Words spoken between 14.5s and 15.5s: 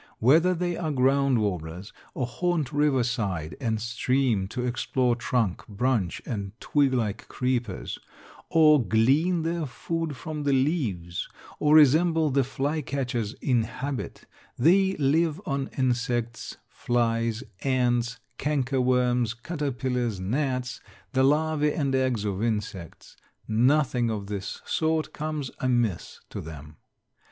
they live